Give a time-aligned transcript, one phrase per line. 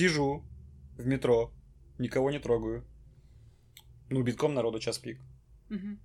[0.00, 0.42] Сижу
[0.96, 1.52] в метро,
[1.98, 2.86] никого не трогаю.
[4.08, 5.20] Ну, битком народу час пик.
[5.68, 6.00] Мгм.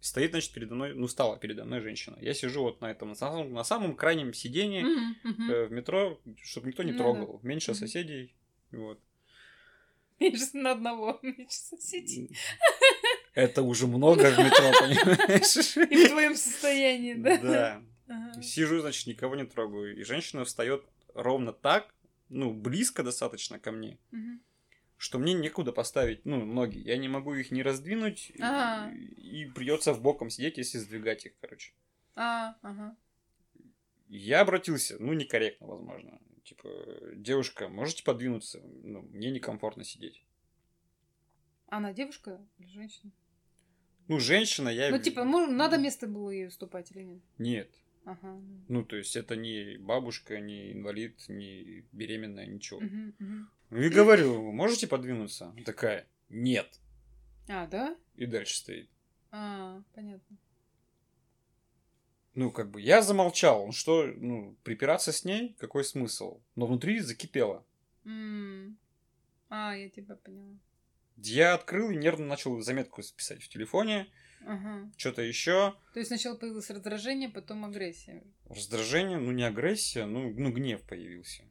[0.00, 2.18] Стоит, значит, передо мной, ну, стала передо мной женщина.
[2.20, 5.50] Я сижу вот на этом, на самом, на самом крайнем сидении Мгм, мгм.
[5.52, 7.04] э, в метро, чтобы никто не Ну да.
[7.04, 7.38] трогал.
[7.44, 7.78] Меньше Мгм.
[7.78, 8.34] соседей.
[8.72, 8.98] Вот.
[10.18, 12.36] Меньше на одного, меньше соседей.
[13.34, 15.76] Это уже много в метро, понимаешь?
[15.88, 17.36] И в твоем состоянии, да?
[17.38, 17.82] Да.
[18.08, 18.42] Ага.
[18.42, 19.96] Сижу, значит, никого не трогаю.
[19.96, 21.94] И женщина встает ровно так,
[22.28, 24.40] ну, близко достаточно ко мне, Мгм.
[24.96, 26.78] что мне некуда поставить, ну, ноги.
[26.78, 28.92] Я не могу их не раздвинуть, и- Ага.
[28.94, 31.72] и придется в боком сидеть, если сдвигать их, короче.
[32.14, 32.96] А, ага.
[34.08, 36.20] Я обратился, ну, некорректно, возможно.
[36.44, 36.68] Типа,
[37.16, 38.60] девушка, можете подвинуться?
[38.84, 40.24] Ну, мне некомфортно сидеть.
[41.68, 43.10] Она девушка или женщина?
[44.06, 44.90] Ну, женщина, я...
[44.90, 47.22] Ну, типа, мож- надо место было ей уступать или нет?
[47.38, 47.70] Нет.
[48.06, 48.40] Ага.
[48.68, 52.80] Ну, то есть, это не бабушка, не инвалид, не беременная, ничего.
[52.80, 53.50] Мгм.
[53.70, 55.52] Ну, и говорю, можете подвинуться?
[55.64, 56.80] Такая, нет.
[57.48, 57.96] А, да?
[58.14, 58.88] И дальше стоит.
[59.32, 60.36] А, понятно.
[62.34, 63.66] Ну, как бы, я замолчал.
[63.66, 65.56] Ну, Что, ну, припираться с ней?
[65.58, 66.40] Какой смысл?
[66.54, 67.66] Но внутри закипело.
[68.04, 68.78] М.
[69.48, 70.56] А, я тебя поняла.
[71.16, 74.06] Я открыл и нервно начал заметку писать в телефоне.
[74.46, 74.90] Ага.
[74.96, 75.74] Что-то еще.
[75.92, 78.22] То есть сначала появилось раздражение, потом агрессия.
[78.48, 81.42] Раздражение, ну, не агрессия, ну, ну гнев появился.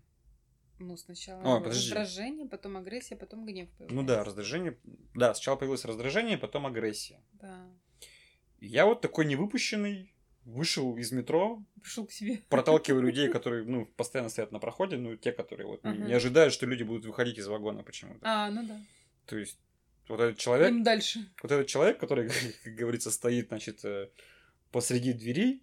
[0.80, 1.94] Ну, сначала Ой, подожди.
[1.94, 3.96] раздражение, потом агрессия, потом гнев появляется.
[3.96, 4.78] Ну да, раздражение.
[5.14, 7.22] Да, сначала появилось раздражение, потом агрессия.
[7.34, 7.66] Да.
[8.60, 12.42] Я вот такой невыпущенный вышел из метро, Пришел к себе.
[12.50, 15.96] проталкиваю людей, которые, ну, постоянно стоят на проходе, ну, те, которые вот Ага.
[15.96, 18.20] не ожидают, что люди будут выходить из вагона почему-то.
[18.24, 18.80] А, ну да.
[19.26, 19.58] То есть,
[20.08, 21.28] вот этот человек, Им дальше.
[21.42, 22.30] вот этот человек, который,
[22.64, 24.09] как говорится, стоит, значит, э,
[24.72, 25.62] посреди двери,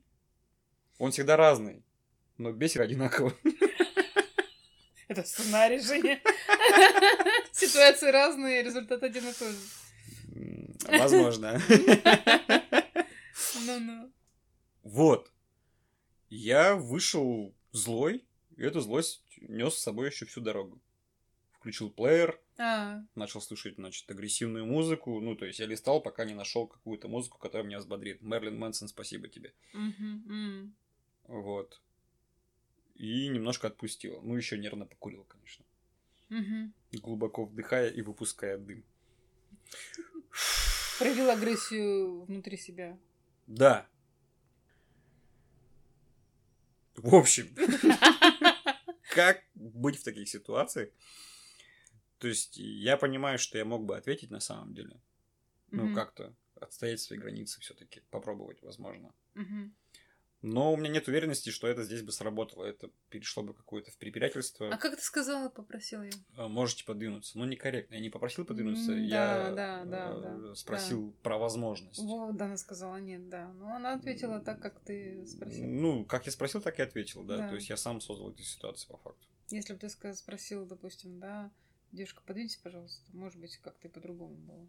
[0.99, 1.85] он всегда разный,
[2.39, 3.35] но бесит одинаково.
[5.09, 6.21] Это сценарий, Женя.
[7.53, 9.59] Ситуации разные, результат один и тот же.
[10.99, 11.61] Возможно.
[13.67, 14.13] Ну-ну.
[14.83, 15.31] Вот.
[16.31, 18.25] Я вышел злой,
[18.57, 20.81] и эту злость нес с собой еще всю дорогу.
[21.63, 25.21] Включил плеер, А, начал слушать, значит, агрессивную музыку.
[25.21, 28.21] Ну, то есть я листал, пока не нашел какую-то музыку, которая меня взбодрит.
[28.21, 29.55] Мерлин Мэнсон, спасибо тебе.
[31.29, 31.81] Вот.
[32.97, 34.21] И немножко отпустил.
[34.23, 35.65] Ну, еще нервно покурил, конечно.
[36.91, 38.85] Глубоко вдыхая и выпуская дым.
[40.99, 42.99] Проявил агрессию внутри себя.
[43.47, 43.87] Да.
[46.97, 47.55] В общем,
[49.15, 50.91] как быть в таких ситуациях?
[52.23, 55.01] То есть я понимаю, что я мог бы ответить на самом деле.
[55.73, 55.95] Ну, Мгм.
[55.95, 59.13] как-то отстоять свои границы все-таки, попробовать, возможно.
[59.35, 59.75] Мгм.
[60.41, 62.65] Но у меня нет уверенности, что это здесь бы сработало.
[62.65, 64.73] Это перешло бы какое-то в препирательство.
[64.73, 66.13] А как ты сказала, попросила я?
[66.37, 67.37] А, Можете подвинуться.
[67.37, 67.95] Ну, некорректно.
[67.97, 71.99] Я не попросил подвинуться, М, я да, да, да, э, да, спросил про возможность.
[71.99, 73.53] Вот, да, она сказала нет, да.
[73.55, 75.67] Но она ответила так, как ты спросил.
[75.67, 77.39] Ну, как я спросил, так и ответил, да.
[77.39, 77.49] Да.
[77.49, 79.27] То есть я сам создал эту ситуацию по факту.
[79.49, 81.51] Если бы ты спросил, допустим, да,
[81.93, 84.69] девушка, подвиньте, пожалуйста, может быть, как-то и по-другому было.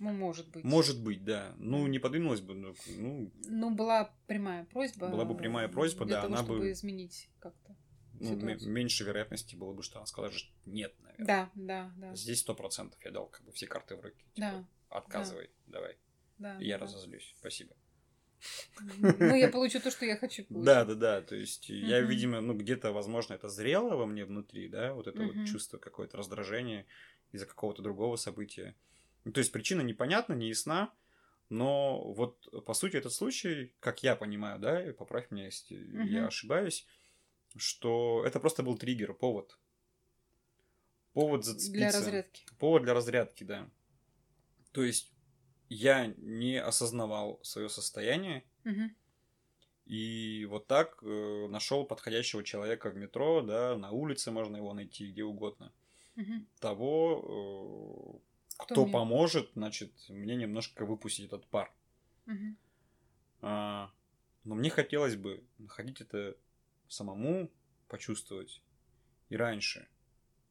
[0.00, 0.64] Ну, может быть.
[0.64, 1.54] Может быть, да.
[1.58, 5.08] Ну, не подвинулась бы, ну, ну, Ну, была прямая просьба.
[5.08, 7.76] Была бы прямая просьба, для да, того, она чтобы бы- изменить как-то.
[8.20, 11.26] ну, меньше вероятности было бы, что она сказала, что нет, наверное.
[11.26, 12.16] Да, да, да.
[12.16, 14.24] Здесь сто процентов я дал как бы все карты в руки.
[14.34, 15.96] Типа, Да, Отказывай, давай.
[16.38, 16.58] да.
[16.58, 16.84] И я да.
[16.86, 17.34] разозлюсь.
[17.38, 17.74] Спасибо.
[18.80, 20.64] Ну, я получу то, что я хочу получить.
[20.64, 21.22] Да, да, да.
[21.22, 25.22] То есть я, видимо, ну, где-то, возможно, это зрело во мне внутри, да, вот это
[25.22, 26.86] вот чувство какое-то раздражение
[27.32, 28.74] из-за какого-то другого события.
[29.24, 30.92] Ну, то есть причина непонятна, не ясна,
[31.48, 36.20] но вот по сути этот случай, как я понимаю, да, и поправь меня, если я
[36.20, 36.28] Мгм.
[36.28, 36.86] ошибаюсь,
[37.56, 39.58] что это просто был триггер, повод.
[41.12, 41.78] Повод зацепиться.
[41.78, 42.44] Для разрядки.
[42.58, 43.70] Повод для разрядки, да.
[44.72, 45.13] То есть
[45.74, 48.44] я не осознавал свое состояние,
[49.86, 55.24] и вот так нашел подходящего человека в метро, да, на улице можно его найти, где
[55.24, 55.72] угодно.
[56.16, 56.46] Мгм.
[56.60, 58.92] Того, э, Кто кто, мне?
[58.92, 61.74] поможет, значит, мне немножко выпустить этот пар.
[62.26, 62.56] Мгм.
[63.42, 63.90] А,
[64.44, 66.36] но мне хотелось бы находить это
[66.88, 67.50] самому,
[67.88, 68.62] почувствовать
[69.28, 69.88] и раньше.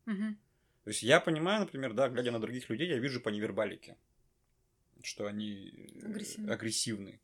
[0.06, 0.38] Мгм.
[0.84, 3.98] То есть я понимаю, например, да, глядя на других людей, я вижу по невербалике,
[5.02, 5.70] что они
[6.02, 6.52] э, Агрессивны.
[6.52, 7.20] агрессивны.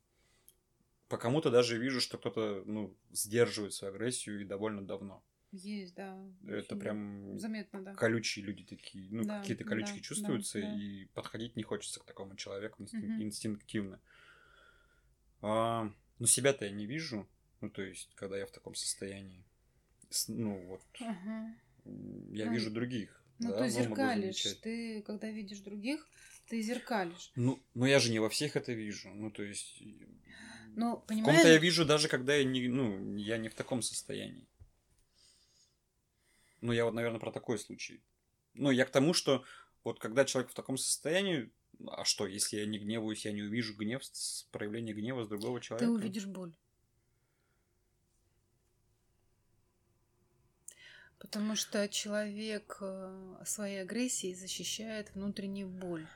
[1.08, 5.24] По кому-то даже вижу, что кто-то, ну, сдерживает свою агрессию и довольно давно.
[5.52, 6.16] Есть, да.
[6.46, 7.94] Это прям Заметно, да.
[7.94, 10.76] колючие люди такие, ну, Да, какие-то колючки да, чувствуются, да, да.
[10.76, 13.22] и подходить не хочется к такому человеку инстин- Мгм.
[13.24, 14.00] инстинктивно.
[15.42, 17.28] А, но себя-то я не вижу,
[17.60, 19.44] ну, то есть, когда я в таком состоянии.
[20.28, 21.54] Ну, вот, Ага.
[21.84, 23.20] я Ну, вижу других.
[23.38, 24.42] Ну, да, ты зеркалишь.
[24.62, 26.06] Ты, когда видишь других,
[26.50, 27.30] ты зеркалишь.
[27.36, 29.08] Ну, но я же не во всех это вижу.
[29.14, 29.80] Ну, то есть...
[30.74, 31.46] Ну, В ком-то понимаешь?
[31.46, 34.48] я вижу даже, когда я не, ну, я не в таком состоянии.
[36.60, 38.02] Ну, я вот, наверное, про такой случай.
[38.54, 39.44] Ну, я к тому, что
[39.84, 41.52] вот когда человек в таком состоянии,
[41.86, 44.02] а что, если я не гневаюсь, я не увижу гнев,
[44.50, 45.86] проявление гнева с другого человека?
[45.86, 46.52] Ты увидишь боль.
[51.20, 56.06] Потому что человек э, своей агрессией защищает внутреннюю боль.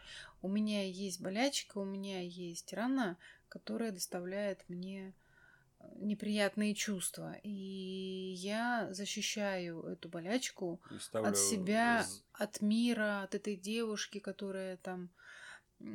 [0.40, 3.18] У меня есть болячка, у меня есть рана,
[3.50, 5.14] которая доставляет мне
[5.78, 7.36] э, неприятные чувства.
[7.42, 7.50] И
[8.38, 10.80] я защищаю эту болячку
[11.12, 15.10] от себя, з- от мира, от этой девушки, которая там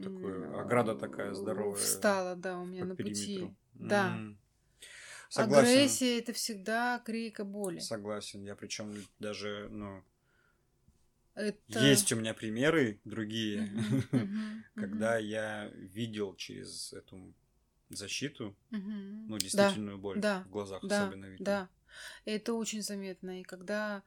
[0.03, 3.11] Такое, ограда такая здоровая встала, да, у меня на пути.
[3.11, 3.56] периметру.
[3.73, 4.21] Да.
[5.29, 5.69] Согласен.
[5.69, 7.79] Агрессия это всегда крик о боли.
[7.79, 8.43] Согласен.
[8.43, 10.03] Я причем даже, ну,
[11.35, 11.79] Это...
[11.85, 13.71] есть у меня примеры другие,
[14.75, 17.31] когда я видел через эту
[17.89, 21.45] защиту, ну, Да, действительную боль да, в глазах да, особенно видно.
[21.45, 21.69] Да,
[22.25, 23.39] это очень заметно.
[23.39, 24.01] И когда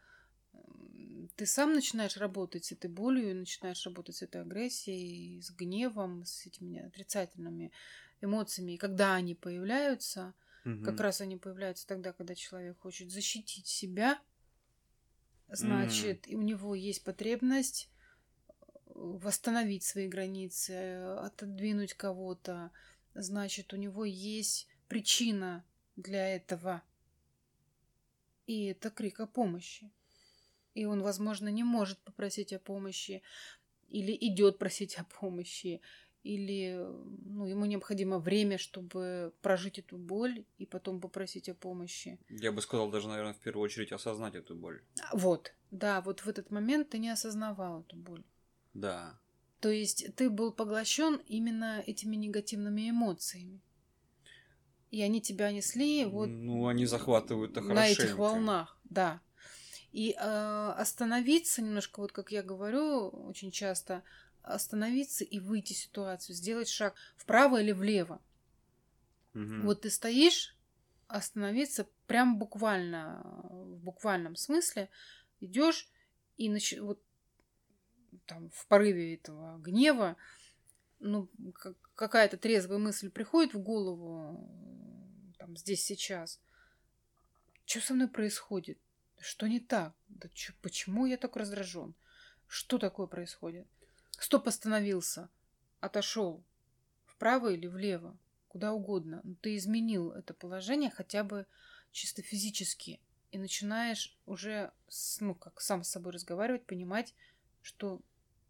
[1.37, 6.47] ты сам начинаешь работать с этой болью, начинаешь работать с этой агрессией, с гневом, с
[6.47, 7.71] этими отрицательными
[8.21, 10.35] эмоциями, и когда они появляются,
[10.65, 10.85] Мгм.
[10.85, 14.21] как раз они появляются тогда, когда человек хочет защитить себя,
[15.49, 17.91] значит, и у него есть потребность
[18.39, 18.51] э,
[18.95, 20.71] восстановить свои границы,
[21.19, 22.71] отодвинуть кого-то,
[23.15, 25.65] значит, у него есть причина
[25.97, 26.83] для этого.
[28.47, 29.91] И это крик о помощи.
[30.75, 33.23] И он, возможно, не может попросить о помощи,
[33.89, 35.83] или идет просить о помощи,
[36.23, 36.87] или
[37.25, 42.19] ну, ему необходимо время, чтобы прожить эту боль и потом попросить о помощи.
[42.29, 44.83] Я бы сказал, даже, наверное, в первую очередь осознать эту боль.
[45.13, 48.25] Вот, да, вот в этот момент ты не осознавал эту боль.
[48.75, 49.19] Да.
[49.61, 53.61] То есть ты был поглощен именно этими негативными эмоциями.
[54.91, 59.21] И они тебя несли вот Ну, они захватывают-то на этих волнах, да.
[59.91, 64.03] И э, остановиться немножко, вот как я говорю очень часто,
[64.43, 68.21] остановиться и выйти из ситуации, сделать шаг вправо или влево.
[69.35, 69.63] Мгм.
[69.63, 70.57] Вот ты стоишь,
[71.09, 74.89] остановиться прям буквально, в буквальном смысле,
[75.41, 75.89] идешь
[76.37, 76.75] и нач...
[76.79, 77.03] вот
[78.27, 80.17] там в порыве этого гнева,
[81.01, 86.41] ну, как- какая-то трезвая мысль приходит в голову, там, здесь, сейчас.
[87.65, 88.79] Что со мной происходит?
[89.19, 89.95] Что не так?
[90.09, 91.95] Да чё- почему я так раздражен?
[92.47, 93.67] Что такое происходит?
[94.23, 95.29] Стоп остановился,
[95.81, 96.45] отошел
[97.07, 98.17] вправо или влево,
[98.47, 99.21] куда угодно.
[99.25, 101.45] Но ты изменил это положение хотя бы
[101.91, 103.01] чисто физически
[103.33, 107.17] и начинаешь уже, с- ну, как сам с собой разговаривать, понимать,
[107.63, 108.01] что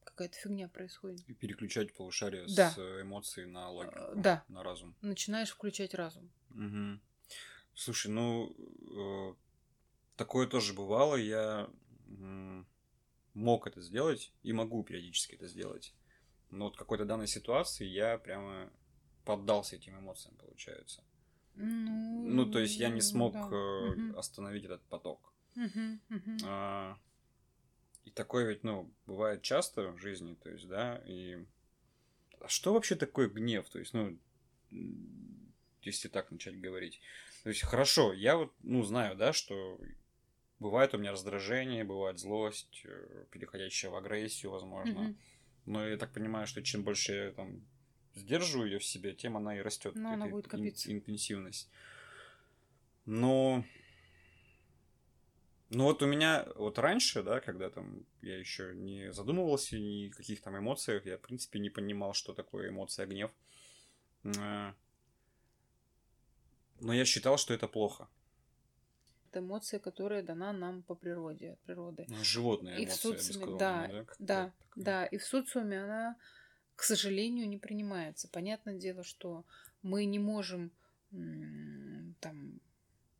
[0.04, 1.26] какая-то фигня происходит.
[1.26, 2.70] И переключать полушарие Да.
[2.72, 4.44] с эмоций на логику, Э, да.
[4.48, 4.94] на разум.
[5.00, 6.30] Начинаешь включать разум.
[6.50, 7.00] Мгм.
[7.74, 8.54] Слушай, ну,
[8.90, 9.34] э,
[10.16, 11.16] такое тоже бывало.
[11.16, 11.70] Я
[12.08, 12.66] м,
[13.34, 15.94] мог это сделать и могу периодически это сделать.
[16.50, 18.70] Но вот в какой-то данной ситуации я прямо
[19.24, 21.02] поддался этим эмоциям, получается.
[21.54, 23.48] Ну, Ну, то есть я не смог да.
[23.50, 25.32] э, остановить этот поток.
[26.44, 26.98] А,
[28.04, 31.44] и такое ведь, ну, бывает часто в жизни, то есть, да, и...
[32.40, 33.68] А что вообще такое гнев?
[33.68, 34.18] То есть, ну,
[35.82, 37.00] если так начать говорить.
[37.44, 39.78] То есть, хорошо, я вот, ну, знаю, да, что
[40.62, 45.00] бывает у меня раздражение, бывает злость, э, переходящая в агрессию, возможно.
[45.00, 45.16] Мгм.
[45.66, 47.62] Но я так понимаю, что чем больше я там
[48.14, 49.94] сдерживаю ее в себе, тем она и растет.
[49.94, 50.90] Но она будет копиться.
[50.90, 51.70] интенсивность.
[53.04, 53.64] Но
[55.74, 60.12] ну вот у меня вот раньше, да, когда там я еще не задумывался ни о
[60.12, 63.30] каких там эмоциях, я в принципе не понимал, что такое эмоция гнев.
[64.24, 64.72] Э,
[66.80, 68.06] Но я считал, что это плохо.
[69.32, 72.04] Это эмоция, которая дана нам по природе, от природы.
[72.10, 74.84] Ну, Животная И в социуме, да, Да, такое.
[74.84, 76.16] да, и в социуме она,
[76.76, 78.28] к сожалению, не принимается.
[78.28, 79.46] Понятное дело, что
[79.80, 80.70] мы не можем
[82.20, 82.60] там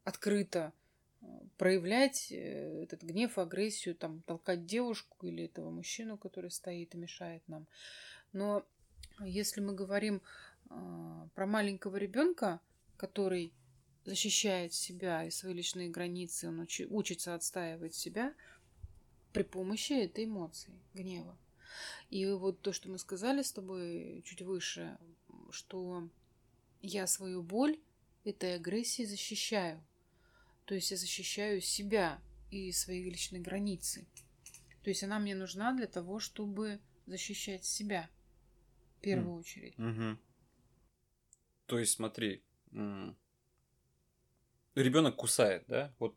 [0.04, 0.75] открыто
[1.23, 1.26] э,
[1.57, 7.42] проявлять э, этот гнев, агрессию, там толкать девушку или этого мужчину, который стоит и мешает
[7.49, 7.66] нам.
[8.33, 8.66] Но
[9.21, 10.21] если мы говорим
[10.69, 12.61] э, про маленького ребенка,
[12.99, 13.52] который
[14.05, 18.35] защищает себя и свои личные границы, он учи- учится отстаивать себя
[19.33, 21.39] при помощи этой эмоции, гнева.
[22.11, 24.99] И вот то, что мы сказали с тобой чуть выше,
[25.51, 26.09] что
[26.83, 27.79] я свою боль
[28.25, 29.83] этой агрессии защищаю.
[30.65, 34.07] То есть я защищаю себя и свои личные границы.
[34.83, 38.11] То есть она мне нужна для того, чтобы защищать себя
[38.99, 39.79] в первую очередь.
[39.79, 40.19] Угу.
[41.67, 42.43] То есть, смотри,
[44.75, 45.93] ребенок кусает, да?
[45.99, 46.14] Вот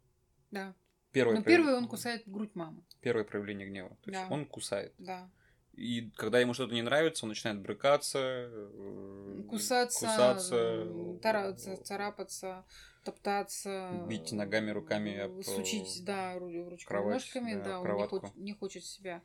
[0.51, 0.73] Да.
[1.11, 2.83] первое, Но прояв- первый он кусает грудь мамы.
[3.01, 3.89] первое проявление гнева.
[4.03, 4.33] То есть Да.
[4.33, 4.93] он кусает.
[4.97, 5.29] Да.
[5.73, 12.63] И когда ему что-то не нравится, он начинает брыкаться, э, Кусаться, кусаться, м, тараться, царапаться,
[13.05, 14.05] топтаться.
[14.09, 17.85] Бить ногами, руками об, Сучить, э, да, ру- ручками, кровать, ножками, да, да, он не,
[17.85, 18.19] кроватку.
[18.19, 19.21] хоч- не хочет себя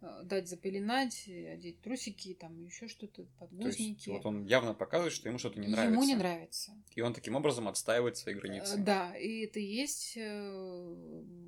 [0.00, 4.10] э, дать запеленать, э, одеть трусики, там еще что-то, То есть, подгузники.
[4.10, 5.92] вот он явно показывает, что ему что-то не нравится.
[5.92, 6.72] Ему не нравится.
[6.94, 8.76] И он таким образом отстаивает свои границы.
[8.78, 10.94] Э, Да, и это есть, э,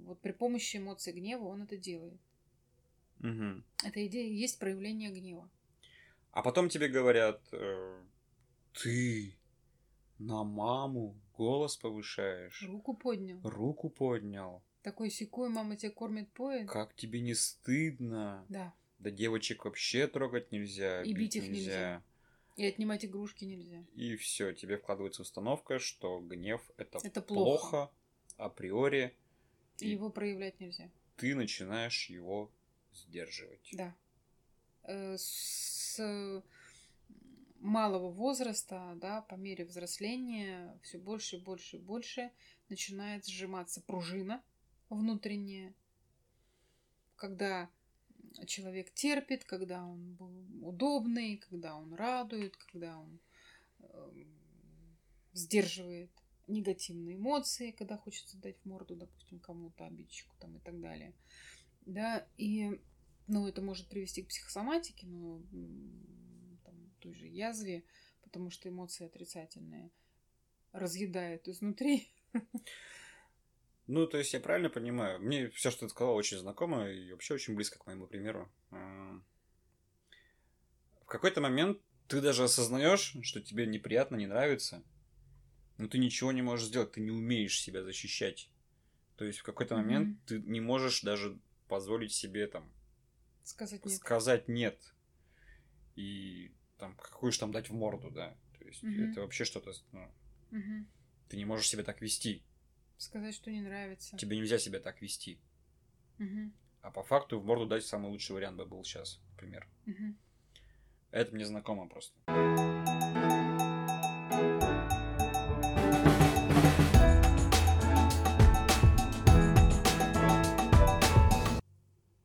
[0.05, 2.21] вот при помощи эмоций гнева он это делает.
[3.21, 3.65] Мгм.
[3.85, 5.49] Это идея есть проявление гнева.
[6.33, 8.03] А потом тебе говорят, э,
[8.83, 9.35] ты
[10.19, 13.41] на маму голос повышаешь, Руку поднял.
[13.43, 14.63] руку поднял.
[14.83, 16.69] Такой секой, мама тебя кормит, поет.
[16.69, 18.45] Как тебе не стыдно?
[18.49, 18.73] Да.
[18.99, 22.03] Да девочек вообще трогать нельзя, И бить их нельзя.
[22.57, 23.85] И отнимать игрушки нельзя.
[23.95, 27.91] И все, тебе вкладывается установка, что гнев это, Это плохо.
[28.39, 29.15] априори,
[29.81, 30.89] И его проявлять нельзя.
[31.17, 32.51] ты начинаешь его
[32.95, 33.69] сдерживать.
[33.75, 33.95] Да.
[34.85, 36.01] Э, С
[37.67, 42.31] малого возраста, да, по мере взросления, все больше и больше и больше
[42.69, 44.43] начинает сжиматься пружина
[44.89, 45.75] внутренняя,
[47.17, 47.69] когда
[48.47, 50.17] человек терпит, когда он
[50.63, 53.19] удобный, когда он радует, когда он
[53.81, 54.29] эм,
[55.33, 56.11] сдерживает
[56.47, 61.15] негативные эмоции, когда хочется дать в морду, допустим, кому-то, обидчику там и так далее.
[61.85, 62.81] Да, и
[63.27, 65.43] ну, это может привести к психосоматике, но
[66.97, 67.85] той же язве,
[68.23, 69.91] потому что эмоции отрицательные
[70.73, 72.09] разъедают изнутри.
[73.87, 75.21] Ну, то есть я правильно понимаю?
[75.21, 78.51] Мне все, что ты сказала, очень знакомо и вообще очень близко к моему примеру.
[78.73, 79.21] А,
[81.03, 84.83] В какой-то момент ты даже осознаешь, что тебе неприятно, не нравится,
[85.79, 88.51] но ты ничего не можешь сделать, ты не умеешь себя защищать.
[89.17, 89.85] То есть в какой-то Мгм.
[89.85, 91.39] момент ты не можешь даже
[91.69, 92.73] позволить себе там
[93.45, 94.01] Сказать нет.
[94.01, 94.95] сказать нет.
[95.95, 98.37] И там какую же там дать в морду, да.
[98.59, 99.11] То есть Мгм.
[99.11, 100.11] это вообще что-то, ну,
[100.51, 100.89] Мгм.
[101.29, 102.43] ты не можешь себя так вести.
[102.99, 104.17] Сказать, что не нравится.
[104.17, 105.39] Тебе нельзя себя так вести.
[106.19, 106.55] Мгм.
[106.83, 109.69] А по факту в морду дать самый лучший вариант бы был сейчас, например.
[109.87, 110.17] Мгм.
[111.11, 112.17] Это мне знакомо просто.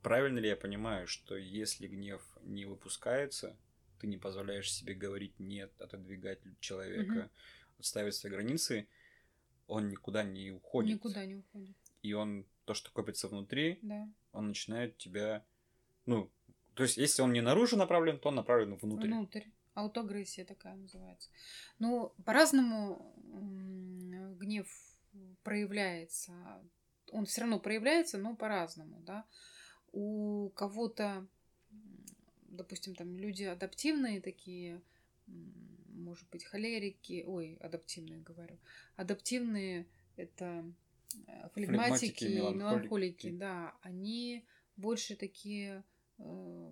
[0.01, 3.55] Правильно ли я понимаю, что если гнев не выпускается,
[4.01, 7.29] ты не позволяешь себе говорить нет, отодвигать человека, Мгм.
[7.79, 8.87] отставить свои границы,
[9.67, 10.95] он никуда не уходит.
[10.95, 11.77] Никуда не уходит.
[12.01, 14.09] И он, то, что копится внутри, Да.
[14.33, 15.45] он начинает тебя,
[16.07, 16.31] ну,
[16.73, 19.07] то есть, если он не наружу направлен, то он направлен внутрь.
[19.07, 19.43] Внутрь.
[19.75, 21.29] Аутоагрессия такая называется.
[21.79, 23.13] Ну, по-разному
[24.39, 24.67] гнев
[25.43, 26.33] проявляется.
[27.11, 29.25] Он все равно проявляется, но по-разному, да.
[29.91, 31.27] У кого-то,
[32.51, 34.81] допустим, там люди адаптивные такие,
[35.87, 38.57] может быть, холерики, ой, адаптивные говорю.
[38.95, 40.65] Адаптивные это
[41.27, 42.57] э, флегматики, Флегматики, меланхолики.
[42.59, 45.83] меланхолики, да, они больше такие
[46.17, 46.71] э,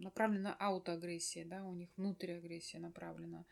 [0.00, 3.44] направлена аутоагрессия, да, у них внутрь агрессия направлена,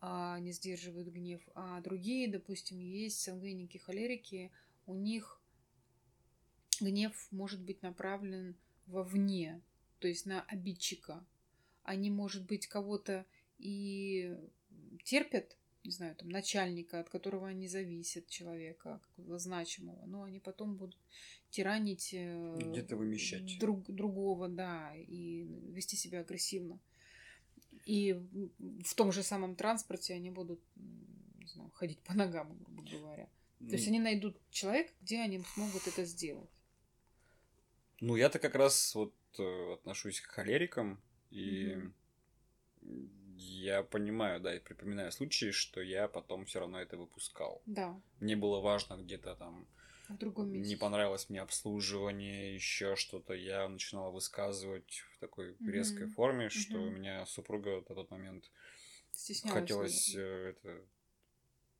[0.00, 1.42] а они сдерживают гнев.
[1.54, 4.52] А другие, допустим, есть сангвиники, холерики,
[4.86, 5.40] у них
[6.80, 9.62] гнев может быть направлен вовне,
[9.98, 11.24] то есть на обидчика.
[11.82, 13.24] Они, может быть, кого-то
[13.58, 14.36] и
[15.04, 20.76] терпят, не знаю, там, начальника, от которого они зависят, человека, какого-то значимого, но они потом
[20.76, 20.98] будут
[21.50, 23.58] тиранить э, Где-то вымещать.
[23.60, 26.80] друг, другого, да, и вести себя агрессивно.
[27.84, 28.14] И
[28.58, 30.60] в- том же самом транспорте они будут,
[31.38, 33.28] не знаю, ходить по ногам, грубо говоря.
[33.60, 36.50] То есть они найдут человека, где они смогут это сделать.
[38.00, 41.00] Ну, я-то как раз вот э, отношусь к холерикам,
[41.30, 41.92] и Мгм.
[43.36, 47.62] я понимаю, да, и припоминаю случаи, что я потом все равно это выпускал.
[47.66, 49.66] Да, Мне было важно где-то там,
[50.08, 50.70] в другом месте.
[50.70, 55.72] не понравилось мне обслуживание, еще что-то, я начинал высказывать в такой Мгм.
[55.72, 56.88] резкой форме, что Мгм.
[56.88, 58.50] у меня супруга на тот момент
[59.12, 59.62] Стеснялась.
[59.62, 60.86] хотелось э, это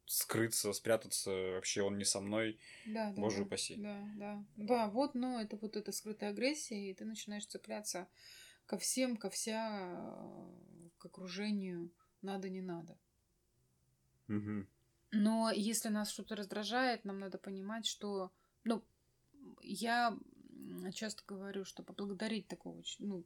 [0.07, 3.47] скрыться, спрятаться, вообще он не со мной, Да, да, боже да.
[3.47, 3.77] упаси.
[3.83, 4.45] Да, да.
[4.57, 8.09] Да, вот, но это вот эта скрытая агрессия, и ты начинаешь цепляться
[8.67, 9.97] ко всем, ко вся,
[10.99, 11.91] к окружению,
[12.23, 12.97] надо, не надо.
[14.29, 14.67] Мгм.
[15.13, 18.33] Но если нас что-то раздражает, нам надо понимать, что,
[18.65, 18.83] ну,
[19.63, 20.17] я
[20.93, 23.25] часто говорю, что поблагодарить такого, ну,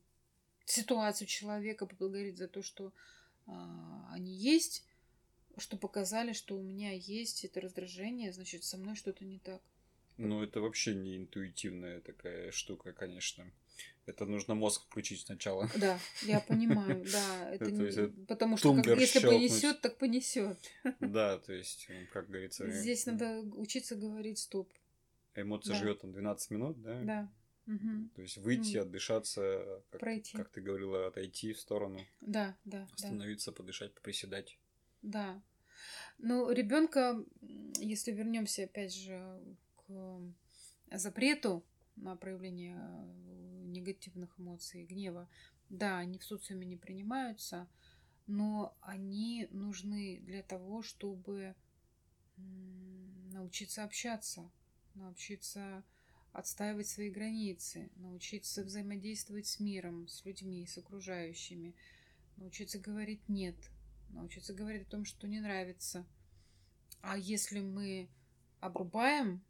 [0.64, 2.92] ситуацию человека, поблагодарить за то, что
[3.46, 4.84] а, они есть,
[5.58, 9.60] что показали, что у меня есть это раздражение, значит, со мной что-то не так.
[10.16, 13.50] Ну, это вообще не интуитивная такая штука, конечно.
[14.06, 15.70] Это нужно мозг включить сначала.
[15.76, 17.50] Да, я понимаю, да.
[17.54, 19.48] Это То не- потому что как- если щелкнуть.
[19.50, 20.58] понесет, так понесет.
[21.00, 24.70] Да, то есть, м, как говорится, Здесь надо учиться говорить стоп.
[25.34, 25.78] эмоция да.
[25.78, 27.00] живет там 12 минут, да?
[27.02, 27.32] Да.
[27.66, 28.10] Мгм.
[28.16, 28.82] То есть выйти, М.
[28.82, 30.36] отдышаться, как, Пройти.
[30.36, 32.88] как ты говорила, отойти в сторону, Да, да, да.
[32.94, 34.58] остановиться, подышать, поприседать.
[35.02, 35.42] Да.
[36.18, 37.24] Ну, ребенка,
[37.78, 39.40] если вернемся опять же
[39.76, 40.20] к
[40.92, 41.64] запрету
[41.96, 45.28] на проявление э, негативных эмоций, гнева,
[45.68, 47.68] да, они в социуме не принимаются,
[48.26, 51.54] но они нужны для того, чтобы
[52.36, 54.50] научиться общаться,
[54.94, 55.84] научиться
[56.32, 61.74] отстаивать свои границы, научиться взаимодействовать с миром, с людьми, с окружающими,
[62.36, 63.56] научиться говорить нет,
[64.12, 66.06] научиться говорить о том, что не нравится.
[67.02, 68.08] А если мы
[68.60, 69.42] обрубаем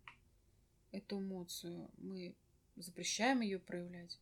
[0.93, 2.35] эту эмоцию, мы
[2.77, 4.19] запрещаем ее проявлять,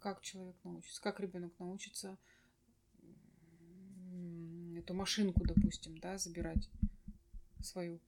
[0.00, 2.16] как человек научится, как ребенок научится
[4.76, 6.68] эту машинку, допустим, да, забирать
[7.62, 8.00] свою.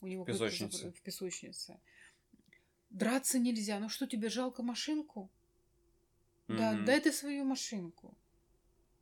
[0.00, 0.86] У него какой-то Песочнице.
[0.88, 1.80] забр- в песочнице.
[2.90, 3.78] Драться нельзя.
[3.80, 5.30] Ну что, тебе жалко машинку?
[6.46, 6.84] Да, Мгм.
[6.84, 8.16] дай ты свою машинку.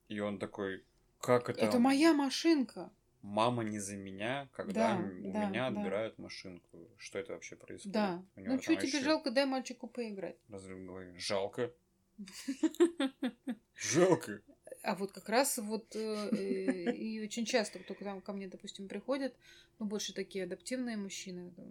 [0.09, 0.85] И он такой,
[1.23, 1.65] как это?
[1.65, 2.91] Это моя машинка.
[3.23, 5.79] Мама не за меня, когда Да, у да, меня да.
[5.79, 6.91] отбирают машинку.
[6.99, 7.93] Что это вообще происходит?
[7.93, 8.25] Да.
[8.35, 10.37] Ну что, там тебе жалко, дай мальчику поиграть.
[10.49, 11.15] Разрыв головы.
[11.17, 11.73] Жалко.
[13.77, 14.43] Жалко.
[14.83, 18.49] А вот как раз вот э, э, и очень часто, кто к нам ко мне,
[18.49, 19.35] допустим, приходят,
[19.79, 21.67] ну, больше такие адаптивные мужчины, там,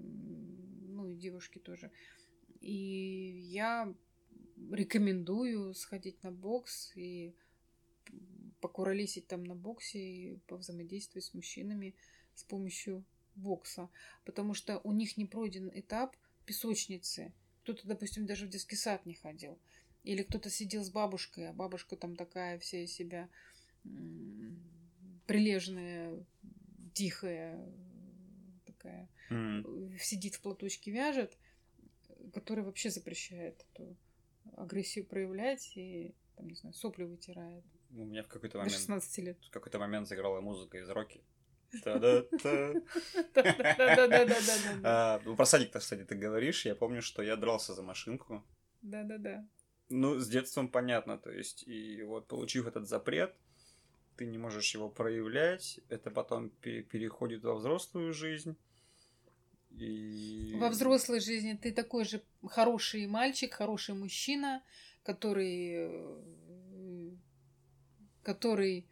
[0.96, 1.92] ну, и девушки тоже.
[2.62, 3.94] И я
[4.72, 7.36] рекомендую сходить на бокс и
[8.62, 11.96] покуролесить там на боксе и повзаимодействовать с мужчинами
[12.36, 13.04] с помощью
[13.36, 13.90] бокса.
[14.24, 17.34] Потому что у них не пройден этап песочницы.
[17.64, 19.60] Кто-то, допустим, даже в детский сад не ходил.
[20.04, 23.30] Или кто-то сидел с бабушкой, а бабушка там такая вся из себя
[25.28, 26.26] прилежная,
[26.94, 27.64] тихая,
[28.66, 29.64] такая, э,
[30.00, 31.38] сидит в платочке, вяжет,
[32.34, 33.96] который вообще запрещает эту
[34.58, 39.38] агрессию проявлять и, там, не знаю, сопли вытирает У меня в какой-то момент, 16 лет.
[39.44, 41.24] в какой-то момент заиграла музыка из Рокки.
[44.84, 46.66] А, ну, Про садик-то, кстати, ты говоришь.
[46.66, 48.44] Я помню, что я дрался за машинку.
[48.82, 49.48] Да-да-да.
[49.90, 53.36] Ну, с детством понятно, то есть, и вот получив этот запрет,
[54.16, 58.56] ты не можешь его проявлять, это потом пе- переходит во взрослую жизнь.
[59.72, 60.56] И...
[60.60, 64.64] Во взрослой жизни ты такой же хороший мальчик, хороший мужчина,
[65.04, 66.22] который, э,
[68.24, 68.86] который,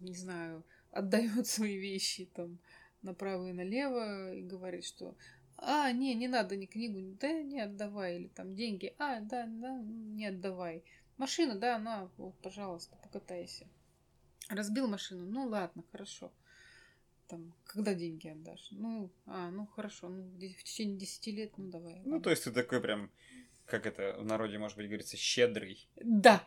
[0.00, 2.58] не знаю, отдает свои вещи там
[3.02, 5.16] направо и налево и говорит, что
[5.58, 9.78] а, не, не надо ни книгу, да не отдавай, или там деньги, а, да, да,
[9.80, 10.84] не отдавай.
[11.16, 13.66] Машина, да, на, вот, пожалуйста, покатайся.
[14.48, 16.32] Разбил машину, ну ладно, хорошо.
[17.26, 18.68] Там, когда деньги отдашь?
[18.70, 22.00] Ну, а, ну хорошо, ну в течение 10 лет, ну давай.
[22.04, 22.20] Ну, ладно.
[22.20, 23.10] то есть ты такой прям,
[23.64, 26.46] как это в народе, может быть, говорится, щедрый, Да,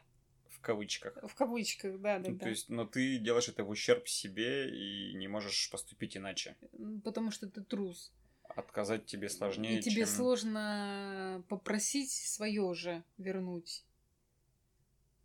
[0.59, 1.17] в кавычках.
[1.23, 2.43] в кавычках, да, да, Ну, да.
[2.43, 6.57] То есть, но ты делаешь это в ущерб себе и не можешь поступить иначе.
[7.03, 8.13] Потому что ты трус.
[8.43, 10.07] Отказать тебе сложнее, И тебе чем...
[10.07, 13.85] сложно попросить свое же вернуть,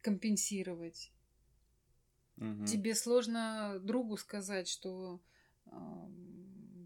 [0.03, 1.11] компенсировать.
[2.37, 2.67] Мгм.
[2.67, 5.21] Тебе сложно другу сказать, что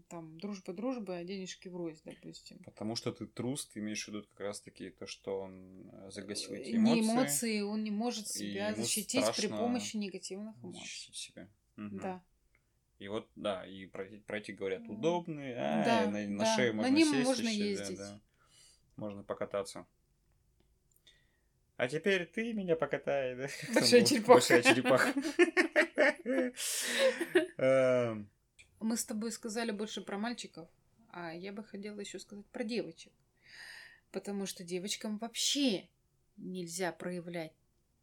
[0.09, 2.57] там дружба дружба, а денежки врозь, допустим.
[2.65, 6.53] Потому что ты трус, ты имеешь в виду как раз-таки то, что он э, загасил
[6.53, 7.01] эти Не эмоции.
[7.01, 10.81] эмоции, он не может себя защитить при помощи негативных эмоций.
[10.81, 11.47] защитить себя.
[11.75, 11.99] Мгм.
[11.99, 12.23] Да.
[12.97, 14.89] И вот, да, и пройти, пройти говорят, М.
[14.97, 17.97] удобные, а, Да, на, на да, шею на можно ним сесть можно да, ездить.
[17.97, 18.19] да.
[18.97, 19.85] Можно покататься.
[21.77, 23.47] А теперь ты меня покатай, да?
[23.73, 24.33] Большая черепаха.
[24.33, 25.13] Большая черепаха.
[28.79, 30.69] Мы с тобой сказали больше про мальчиков,
[31.09, 33.11] а я бы хотела еще сказать про девочек.
[34.11, 35.89] Потому что девочкам вообще
[36.37, 37.53] нельзя проявлять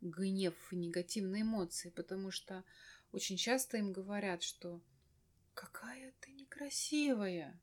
[0.00, 2.64] гнев и негативные эмоции, потому что
[3.12, 4.80] очень часто им говорят, что
[5.54, 7.58] какая ты некрасивая,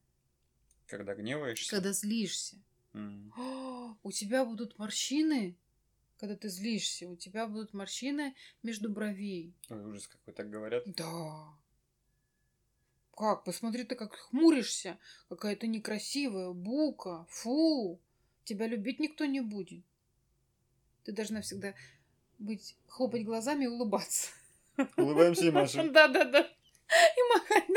[0.88, 1.69] Когда гневаешься.
[1.69, 2.58] когда злишься.
[2.93, 3.32] М.
[3.38, 5.56] «О, у тебя будут морщины,
[6.17, 9.56] когда ты злишься, у тебя будут морщины между бровей.
[9.69, 10.84] Ой, ужас какой так говорят.
[10.86, 11.54] Да.
[13.15, 13.43] Как?
[13.43, 14.97] Посмотри, ты как хмуришься.
[15.30, 17.26] Какая то некрасивая, бука.
[17.30, 17.99] Фу.
[18.43, 19.84] Тебя любить никто не будет.
[21.04, 21.73] Ты должна всегда
[22.39, 24.30] быть, хлопать глазами и улыбаться.
[24.97, 25.91] Улыбаемся и машем.
[25.93, 26.41] Да-да-да.
[26.41, 27.67] И махать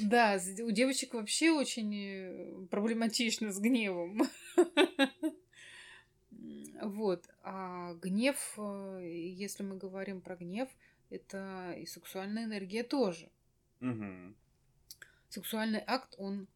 [0.00, 4.22] да, Да, у девочек вообще очень э, проблематично с гневом.
[6.82, 7.26] Вот.
[7.42, 10.68] А гнев, э, если мы говорим про гнев,
[11.10, 13.30] это и сексуальная энергия тоже.
[13.80, 14.34] Угу.
[15.28, 16.48] Сексуальный акт, он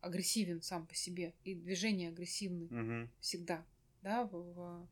[0.00, 1.34] агрессивен сам по себе.
[1.44, 3.10] И движение агрессивны угу.
[3.20, 3.64] всегда,
[4.02, 4.88] да, в, в,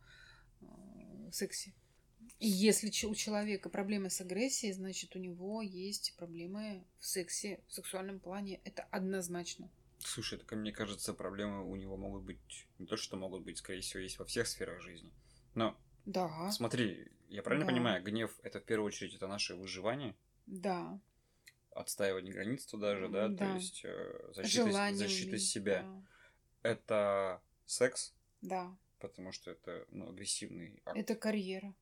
[0.62, 1.72] э, в сексе.
[2.38, 7.72] И если у человека проблемы с агрессией, значит, у него есть проблемы в сексе, в
[7.72, 8.60] сексуальном плане.
[8.64, 9.70] Это однозначно.
[9.98, 13.80] Слушай, так мне кажется, проблемы у него могут быть не то, что могут быть, скорее
[13.80, 15.12] всего, есть во всех сферах жизни.
[15.54, 16.50] Но да.
[16.50, 17.72] смотри, я правильно Да.
[17.72, 20.14] понимаю, гнев это в первую очередь это наше выживание,
[20.46, 20.98] Да.
[21.70, 23.54] отстаивание границ туда же, да, то Да.
[23.54, 24.96] есть э, защита, Желание.
[24.98, 25.84] защита себя.
[26.62, 28.64] Это секс, Да.
[28.64, 28.76] да.
[29.00, 30.96] потому что это ну, агрессивный акт.
[30.96, 31.74] Это карьера.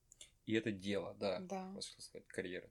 [0.46, 1.80] И это дело, да, Да.
[1.80, 2.68] сказать, карьера.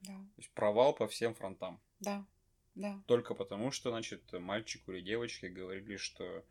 [0.00, 0.14] Да.
[0.14, 1.80] То есть провал по всем фронтам.
[2.00, 2.26] Да.
[2.74, 3.02] Да.
[3.06, 6.44] Только потому, что, значит, мальчику или девочке говорили, что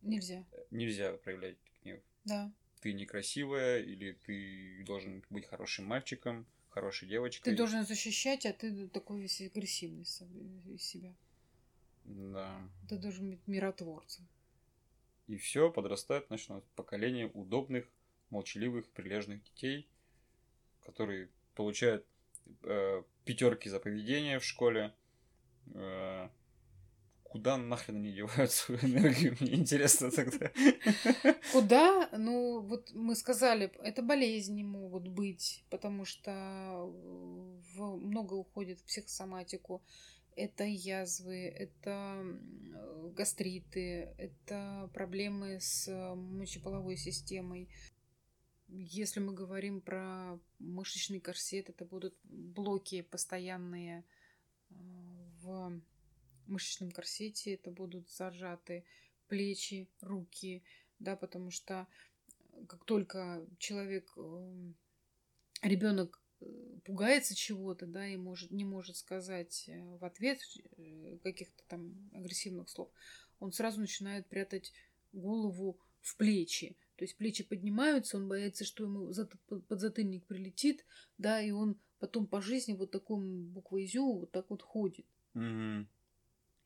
[0.00, 0.44] Нельзя.
[0.70, 2.00] нельзя проявлять гнев.
[2.24, 2.50] Да.
[2.82, 7.52] Ты некрасивая, или ты должен быть хорошим мальчиком, хорошей девочкой.
[7.52, 11.14] Ты должен защищать, а ты такой весь агрессивный из себя.
[12.04, 12.68] Да.
[12.88, 14.26] Ты должен быть миротворцем.
[15.28, 17.88] И все, подрастает, значит, у нас поколение удобных,
[18.30, 19.86] молчаливых, прилежных детей,
[20.80, 22.04] которые получают
[22.64, 24.92] э, пятерки за поведение в школе.
[25.74, 26.28] Э,
[27.32, 29.36] куда нахрен они девают свою энергию?
[29.40, 30.50] Мне интересно тогда.
[31.52, 32.10] Куда?
[32.12, 36.30] Ну, вот мы сказали, это болезни могут быть, потому что
[37.74, 39.82] в, много уходит в психосоматику.
[40.36, 47.70] Это язвы, это м, гастриты, это проблемы с мочеполовой системой.
[48.68, 54.04] Если мы говорим про мышечный корсет, это будут блоки постоянные
[54.70, 54.74] э,
[55.42, 55.82] в
[56.52, 58.84] мышечном корсете, это будут зажаты
[59.28, 60.62] плечи, руки,
[60.98, 61.86] да, потому что
[62.52, 64.16] э, как только человек,
[65.62, 66.22] ребенок
[66.84, 70.40] пугается чего-то, да, и может, не может сказать э, в ответ
[70.76, 72.90] э, каких-то там агрессивных слов,
[73.40, 74.72] он сразу начинает прятать
[75.12, 76.76] голову в плечи.
[76.96, 79.36] То есть плечи поднимаются, он боится, что ему зат-
[79.68, 80.84] подзатыльник прилетит,
[81.18, 85.06] да, и он потом по жизни вот такой буквой «зю» вот так вот ходит.
[85.34, 85.88] Мгм.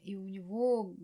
[0.07, 0.95] И у него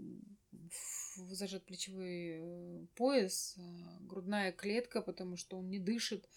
[1.17, 3.61] зажат плечевой э, пояс, э,
[4.07, 6.29] грудная клетка, потому что он не дышит.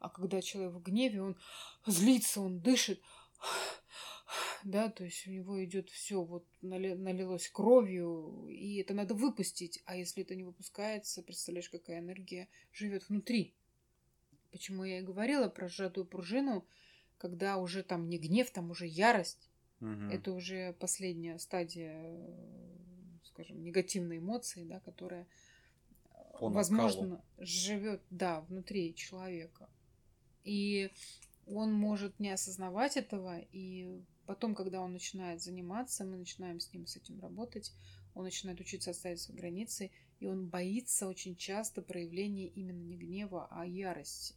[0.00, 1.36] А когда человек в гневе, он
[1.86, 3.00] злится, он дышит.
[4.64, 9.82] Да, то есть у него идет все, вот нали- налилось кровью, и это надо выпустить.
[9.84, 13.54] А если это не выпускается, представляешь, какая энергия живет внутри.
[14.52, 16.66] Почему я и говорила про сжатую пружину,
[17.18, 19.50] когда уже там не гнев, там уже ярость.
[19.80, 20.10] Мгм.
[20.10, 25.26] Это уже последняя стадия, э, скажем, негативной эмоции, да, которая,
[26.10, 29.68] э, По возможно, живет, да, внутри человека.
[30.44, 30.90] И
[31.46, 36.86] он может не осознавать этого, и потом, когда он начинает заниматься, мы начинаем с ним
[36.86, 37.72] с этим работать,
[38.14, 43.48] он начинает учиться отставить свои границы, и он боится очень часто проявления именно не гнева,
[43.50, 44.34] а ярости.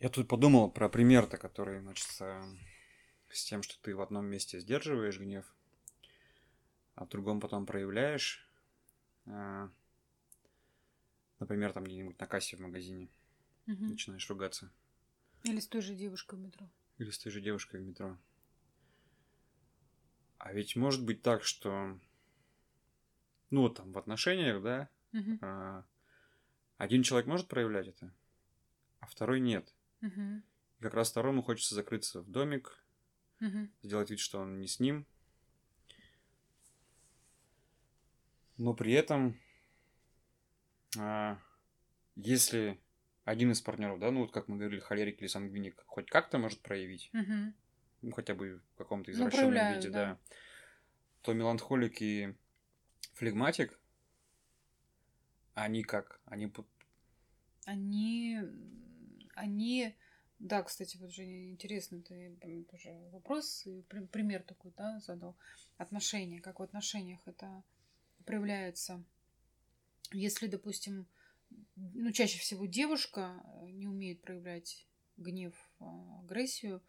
[0.00, 2.40] Я тут подумал про пример-то, который, значит, э,
[3.30, 5.44] с тем, что ты в одном месте сдерживаешь гнев,
[6.94, 8.48] а в другом потом проявляешь.
[9.26, 9.68] Э,
[11.40, 13.08] Например, там где-нибудь на кассе в магазине
[13.66, 13.90] Мгм.
[13.90, 14.72] начинаешь ругаться.
[15.44, 16.68] Или с той же девушкой в метро.
[16.98, 18.18] Или с той же девушкой в метро.
[20.38, 21.98] А ведь может быть так, что...
[23.50, 24.90] Ну, вот там в отношениях, да,
[25.40, 25.84] а,
[26.76, 28.12] один человек может проявлять это,
[29.00, 29.74] а второй нет.
[30.02, 32.84] И как раз второму хочется закрыться в домик,
[33.40, 33.70] Мгм.
[33.82, 35.06] сделать вид, что он не с ним.
[38.56, 39.38] Но при этом,
[40.98, 41.38] а,
[42.16, 42.80] если
[43.24, 46.60] один из партнеров, да, ну вот как мы говорили, холерик или сангвиник, хоть как-то может
[46.60, 47.54] проявить, Мгм.
[48.02, 50.06] ну хотя бы в каком-то Ну, извращенном проявляют, виде, да.
[50.14, 50.18] да.
[51.22, 52.34] то меланхолик и
[53.14, 53.78] флегматик,
[55.54, 56.20] они как?
[56.26, 56.52] Они
[57.66, 58.40] Они,
[59.38, 59.94] они,
[60.38, 62.36] да, кстати, вот Женя, интересный ты
[62.70, 65.36] тоже вопрос, и при- пример такой, да, задал.
[65.76, 67.62] Отношения, как в отношениях это
[68.24, 69.04] проявляется.
[70.12, 71.06] Если, допустим,
[71.76, 76.82] ну, чаще всего девушка не умеет проявлять гнев, а, агрессию,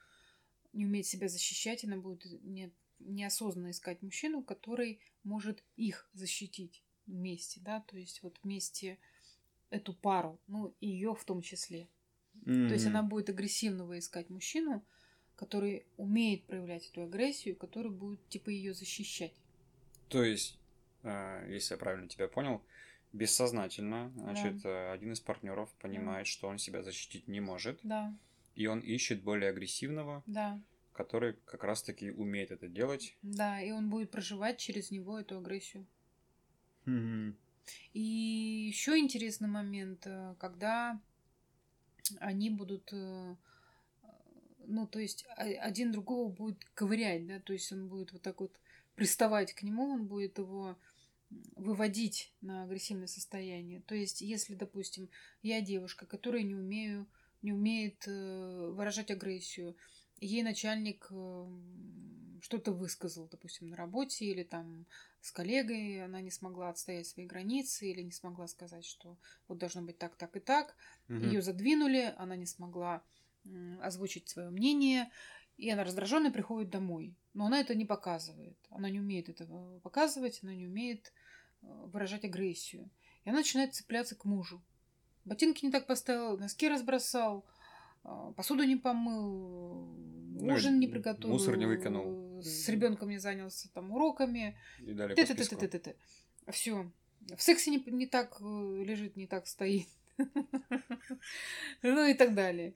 [0.74, 7.60] не умеет себя защищать, она будет не, неосознанно искать мужчину, который может их защитить вместе,
[7.62, 9.00] да, то есть вот вместе
[9.70, 11.88] эту пару, ну, ее в том числе.
[12.45, 12.67] Mm-hmm.
[12.67, 14.84] То есть она будет агрессивного искать мужчину,
[15.36, 19.34] который умеет проявлять эту агрессию, который будет типа ее защищать.
[20.10, 20.60] То есть,
[21.04, 22.62] э, если я правильно тебя понял,
[23.13, 24.69] бессознательно, значит, да.
[24.69, 26.32] Э, один из партнеров понимает, да.
[26.32, 27.80] что он себя защитить не может.
[27.84, 28.13] Да.
[28.56, 30.23] И он ищет более агрессивного.
[30.25, 30.60] Да.
[30.93, 33.15] Который как раз-таки умеет это делать.
[33.21, 35.88] Да, и он будет проживать через него эту агрессию.
[36.86, 37.36] Mm-hmm.
[37.93, 38.02] И
[38.67, 40.99] еще интересный момент, э, когда
[42.20, 43.36] они будут, э,
[44.66, 48.60] ну, то есть один другого будет ковырять, да, то есть он будет вот так вот
[48.96, 50.78] приставать к нему, он будет его
[51.56, 53.82] выводить на агрессивное состояние.
[53.82, 55.10] То есть, если, допустим,
[55.42, 57.08] я девушка, которая не умею,
[57.42, 59.76] не умеет э, выражать агрессию,
[60.21, 61.12] ей начальник
[62.41, 64.86] что-то высказал, допустим, на работе или там
[65.21, 69.82] с коллегой, она не смогла отстоять свои границы или не смогла сказать, что вот должно
[69.82, 70.75] быть так, так и так.
[71.10, 71.17] Угу.
[71.17, 73.03] Ее задвинули, она не смогла
[73.82, 75.10] озвучить свое мнение,
[75.58, 77.15] и она раздраженная приходит домой.
[77.34, 78.58] Но она это не показывает.
[78.69, 81.12] Она не умеет этого показывать, она не умеет
[81.62, 82.89] э, выражать агрессию.
[83.25, 84.63] И она начинает цепляться к мужу.
[85.25, 87.45] Ботинки не так поставил, носки разбросал,
[88.36, 89.96] посуду не помыл,
[90.42, 94.58] ну, ужин не приготовил, мусор не выкинул, с ребенком не занялся там уроками.
[94.80, 95.96] И далее ты, ты, ты, ты, ты.
[96.52, 96.92] Все.
[97.36, 99.88] В сексе не, не так э, лежит, не так стоит.
[101.82, 102.74] Ну и так далее.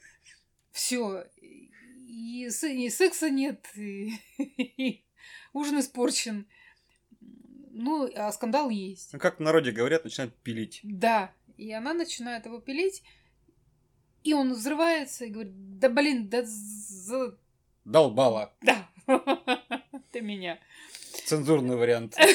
[0.71, 1.25] Все.
[1.37, 1.71] И,
[2.47, 5.03] и секса нет, и, и
[5.53, 6.45] ужин испорчен.
[7.71, 9.13] Ну, а скандал есть.
[9.13, 10.79] Ну, как в народе говорят, начинают пилить.
[10.83, 11.33] Да.
[11.57, 13.03] И она начинает его пилить.
[14.23, 16.43] И он взрывается и говорит, да блин, да.
[17.85, 18.53] Долбала.
[18.61, 18.89] Да.
[20.11, 20.59] Ты меня.
[21.25, 22.15] Цензурный вариант.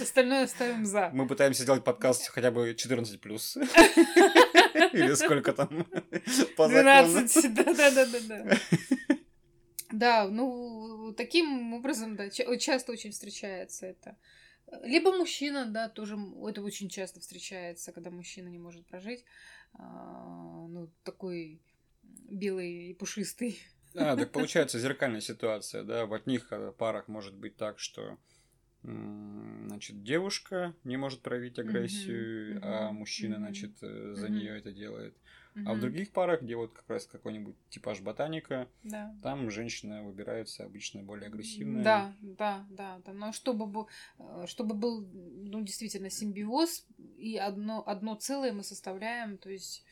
[0.00, 1.10] Остальное оставим за.
[1.12, 3.56] Мы пытаемся сделать подкаст хотя бы 14 плюс.
[4.92, 5.86] Или сколько там
[6.56, 8.56] по 12, да-да-да-да.
[9.92, 14.16] Да, ну, таким образом, да, часто очень встречается это.
[14.82, 16.16] Либо мужчина, да, тоже
[16.48, 19.24] это очень часто встречается, когда мужчина не может прожить,
[19.74, 21.60] а, ну, такой
[22.02, 23.58] белый и пушистый.
[23.94, 28.18] А, так получается зеркальная ситуация, да, в одних э, парах может быть так, что
[28.82, 34.30] значит, девушка не может проявить агрессию, uh-huh, а мужчина, uh-huh, значит, э, за uh-huh.
[34.30, 35.14] нее это делает.
[35.14, 35.22] Угу.
[35.66, 39.14] А в других парах, где вот как раз какой-нибудь типаж ботаника, да.
[39.22, 41.84] там женщина выбирается обычно более агрессивная.
[41.84, 43.00] Да, да, да.
[43.04, 43.12] да.
[43.12, 43.88] Но чтобы был,
[44.18, 46.86] э, чтобы был ну, действительно симбиоз,
[47.18, 49.84] и одно, одно целое мы составляем, то есть...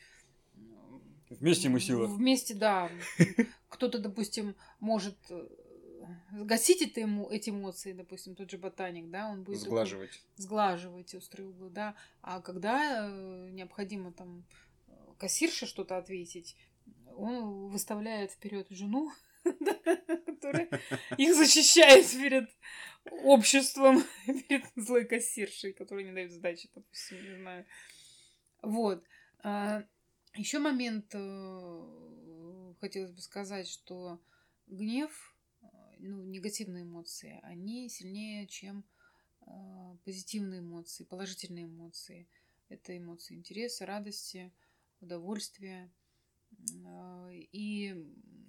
[1.29, 2.07] Вместе мы сила.
[2.07, 2.89] Вместе, да.
[3.69, 5.47] Кто-то, допустим, может э,
[6.31, 9.59] гасить это ему, эти эмоции, допустим, тот же ботаник, да, он будет...
[9.59, 10.11] Сглаживать.
[10.11, 11.95] Такой, сглаживать острые углы, да.
[12.21, 14.43] А когда э, необходимо там
[15.21, 16.57] кассирше что-то ответить,
[17.15, 19.11] он выставляет вперед жену,
[20.25, 20.67] которая
[21.17, 22.49] их защищает перед
[23.23, 24.03] обществом,
[24.49, 27.65] перед злой кассиршей, которая не дает сдачи, допустим, не знаю.
[28.63, 29.03] Вот.
[29.43, 29.83] А,
[30.33, 34.19] Еще момент э, хотелось бы сказать, что
[34.65, 35.35] гнев,
[35.99, 38.83] ну, негативные эмоции, они сильнее, чем
[39.41, 39.51] э,
[40.03, 42.27] позитивные эмоции, положительные эмоции.
[42.69, 44.51] Это эмоции интереса, радости,
[45.01, 45.91] удовольствие.
[46.85, 47.93] А, и,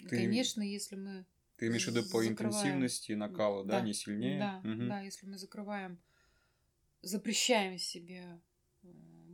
[0.01, 1.27] ты, конечно, если мы...
[1.57, 4.39] Ты имеешь в виду по интенсивности накала, да, да, не сильнее?
[4.39, 4.87] Да, угу.
[4.87, 6.01] да, если мы закрываем,
[7.03, 8.41] запрещаем себе
[8.83, 8.89] э,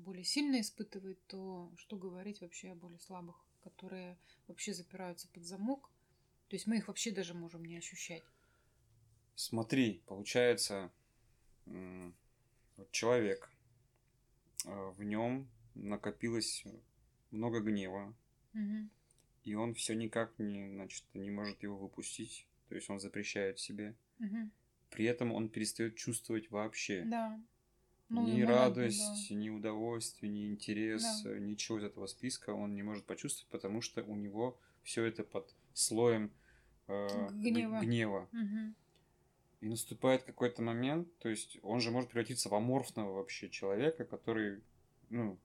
[0.04, 5.90] более сильно испытывать, то что говорить вообще о более слабых, которые вообще запираются под замок?
[6.48, 8.22] То есть мы их вообще даже можем не ощущать.
[9.34, 10.90] Смотри, получается,
[11.66, 13.50] вот человек,
[14.64, 16.64] э, в нем накопилось
[17.30, 18.14] много гнева.
[18.54, 18.88] Угу.
[19.44, 22.46] И он все никак не, значит, не может его выпустить.
[22.68, 23.96] То есть он запрещает себе.
[24.20, 24.50] Угу.
[24.90, 27.04] При этом он перестает чувствовать вообще.
[27.04, 27.40] Да.
[28.10, 29.34] Ну, ни радость, да.
[29.34, 31.38] ни удовольствие, ни интерес, да.
[31.38, 35.54] ничего из этого списка он не может почувствовать, потому что у него все это под
[35.74, 36.32] слоем
[36.86, 37.80] э, гнева.
[37.80, 38.28] гнева.
[38.32, 38.74] Угу.
[39.60, 44.62] И наступает какой-то момент, то есть он же может превратиться в аморфного вообще человека, который,
[45.10, 45.38] ну,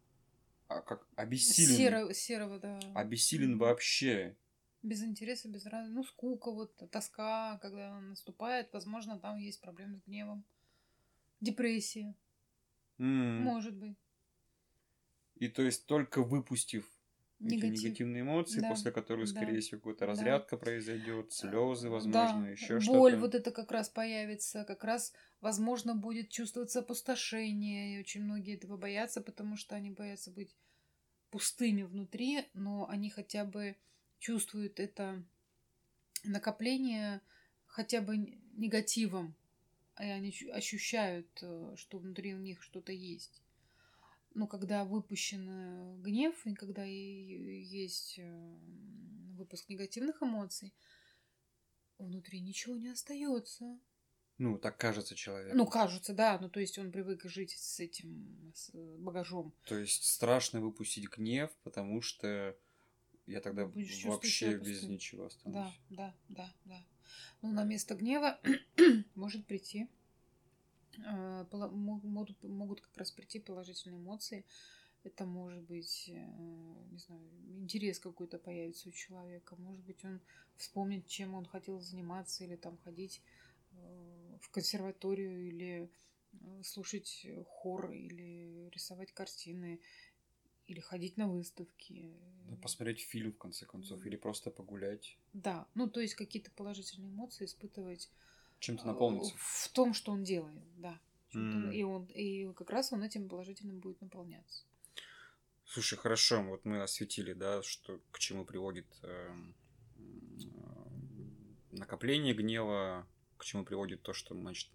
[0.67, 1.75] а, как обессилен.
[1.75, 2.79] Серо, серого, да.
[2.95, 4.35] Обессилен вообще.
[4.81, 5.93] Без интереса, без радости.
[5.93, 10.45] Ну, скука, вот тоска, когда она наступает, возможно, там есть проблемы с гневом.
[11.39, 12.15] Депрессия.
[12.97, 13.43] М.
[13.43, 13.97] Может быть.
[15.35, 16.87] И то есть только выпустив
[17.41, 17.83] эти Негатив.
[17.83, 20.11] негативные эмоции, Да, после которых, да, скорее всего, какая-то да.
[20.11, 23.17] разрядка произойдет, слезы, Да, возможно, еще боль что-то.
[23.17, 28.77] вот это как раз появится, как раз, возможно, будет чувствоваться опустошение, и очень многие этого
[28.77, 30.55] боятся, потому что они боятся быть
[31.31, 33.75] пустыми внутри, но они хотя бы
[34.19, 35.23] чувствуют это
[36.23, 37.21] накопление
[37.65, 38.17] хотя бы
[38.53, 39.35] негативом,
[39.99, 43.42] и они ощущают, э, что внутри у них что-то есть.
[44.35, 48.57] Но когда выпущен э, гнев, и когда есть э,
[49.35, 50.73] выпуск негативных эмоций,
[51.99, 53.79] внутри ничего не остается.
[54.39, 55.55] Ну, так кажется человеку.
[55.55, 56.39] Ну, кажется, да.
[56.39, 59.53] Ну, то есть он привык жить с этим с э, багажом.
[59.65, 62.57] То есть страшно выпустить гнев, потому что
[63.25, 65.55] я тогда Будешь вообще без ничего останусь.
[65.55, 66.85] Да, да, да, да.
[67.41, 68.39] Ну, на место гнева
[69.15, 69.87] может прийти.
[70.97, 74.45] Мо- Могут, могут как раз прийти положительные эмоции.
[75.03, 76.13] Это может быть, э,
[76.91, 77.21] не знаю,
[77.59, 79.55] интерес какой-то появится у человека.
[79.57, 80.21] Может быть, он
[80.55, 83.21] вспомнит, чем он хотел заниматься, или там ходить
[83.73, 85.89] э, в консерваторию, или
[86.33, 89.81] э, слушать хор, или рисовать картины,
[90.67, 92.13] или ходить на выставки.
[92.49, 97.09] Да, посмотреть фильм, в конце концов, или просто погулять, Да, ну то есть какие-то положительные
[97.09, 98.09] эмоции испытывать
[98.63, 99.33] чем-то э, наполниться.
[99.37, 100.99] в том, что он делает, да.
[101.33, 101.71] М.
[101.71, 104.63] И он и как раз он этим положительным будет наполняться.
[105.65, 109.55] Слушай, хорошо, вот мы осветили, да, что к чему приводит эм,
[109.97, 114.69] м, накопление гнева, к чему приводит то, что, значит,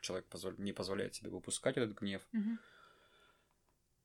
[0.00, 2.26] человек позволь- не позволяет себе выпускать этот гнев.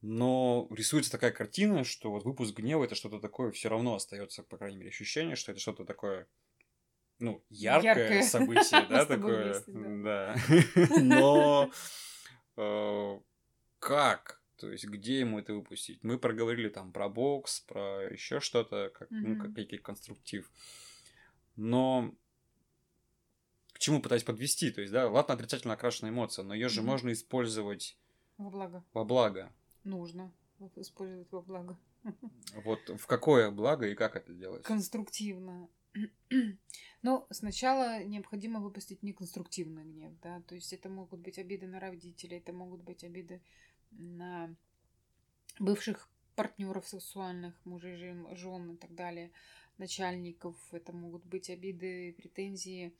[0.01, 4.57] Но рисуется такая картина, что вот выпуск гнева это что-то такое, все равно остается, по
[4.57, 6.27] крайней мере, ощущение, что это что-то такое,
[7.19, 8.21] ну, яркое, Яркое.
[8.23, 10.35] событие, да, такое, да.
[11.01, 11.71] Но
[12.57, 13.19] э,
[13.79, 14.41] как?
[14.57, 16.03] То есть, где ему это выпустить?
[16.03, 20.51] Мы проговорили там про бокс, про еще что-то, как, ну, как некий конструктив.
[21.55, 22.13] Но
[23.73, 24.71] к чему пытаюсь подвести?
[24.71, 27.97] То есть, да, ладно, отрицательно окрашенная эмоция, но ее же можно использовать
[28.37, 28.83] Во благо.
[28.93, 29.53] во благо.
[29.83, 30.33] Нужно
[30.75, 31.77] использовать во благо.
[32.63, 34.63] Вот в какое благо и как это делать?
[34.63, 35.69] Конструктивно.
[37.03, 42.37] Ну, сначала необходимо выпустить неконструктивный гнев, да, то есть это могут быть обиды на родителей,
[42.37, 43.41] это могут быть обиды
[43.91, 44.53] на
[45.59, 47.95] бывших партнеров сексуальных, мужей,
[48.35, 49.31] жен, и так далее,
[49.77, 52.93] начальников, это могут быть обиды, претензии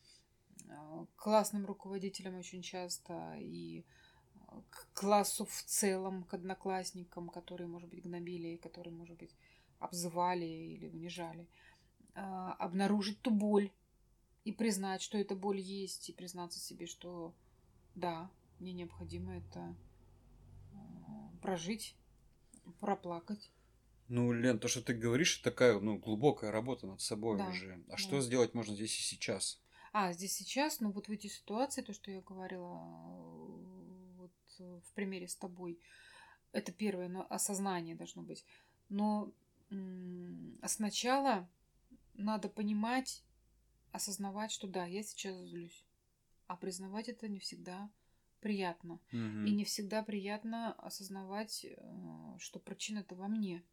[0.69, 7.67] э, к классным руководителям очень часто и э, к классу в целом, к одноклассникам, которые,
[7.67, 9.35] может быть, гнобили, которые, может быть,
[9.79, 11.41] обзывали или унижали.
[11.41, 11.66] А,
[12.17, 13.71] Обнаружить ту боль
[14.43, 17.35] и признать, что эта боль есть, и признаться себе, что
[17.95, 19.75] да, мне необходимо это
[20.71, 20.77] э,
[21.41, 21.95] прожить,
[22.79, 23.51] проплакать.
[24.07, 27.83] Ну, Лен, то, что ты говоришь, это такая, ну, глубокая работа над собой Да, уже.
[27.87, 27.97] А да.
[27.97, 29.61] что сделать можно здесь и сейчас?
[29.91, 32.79] А, здесь сейчас, ну вот в эти ситуации, то, что я говорила
[34.17, 35.79] вот э, в примере с тобой,
[36.51, 38.45] это первое, но осознание должно быть.
[38.89, 39.33] Но
[39.69, 41.49] а сначала
[42.17, 43.23] надо понимать,
[43.91, 45.85] осознавать, что да, я сейчас злюсь.
[46.47, 47.89] А признавать это не всегда
[48.39, 48.99] приятно.
[49.11, 49.45] Мгм.
[49.45, 51.75] И не всегда приятно осознавать, э,
[52.39, 53.63] что причина это во мне,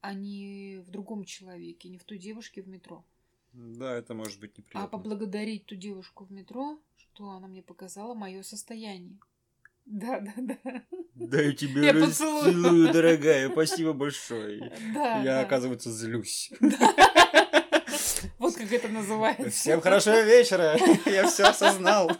[0.00, 3.04] а не в другом человеке, не в той девушке в метро.
[3.52, 4.84] Да, это может быть неприятно.
[4.84, 9.18] А поблагодарить ту девушку в метро, что она мне показала мое состояние.
[9.86, 10.82] Да, да, да.
[11.14, 12.44] Да я тебя Я поцелую.
[12.44, 14.70] расцелую, дорогая, спасибо большое.
[14.92, 15.40] Да, Я, да.
[15.40, 16.52] оказывывается, злюсь.
[16.60, 16.72] Вот
[18.58, 19.50] как это называется.
[19.50, 22.10] Всем хорошего вечера, я все осознал.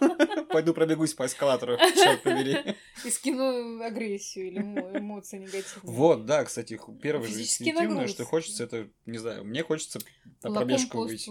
[0.51, 2.77] Пойду пробегусь по эскалатору, черт побери.
[3.05, 5.95] И скину агрессию или эмо- эмоции негативные.
[5.95, 9.99] Вот, да, кстати, первое же инстинктивное, что хочется, это, не знаю, мне хочется
[10.43, 11.31] на пробежку выйти.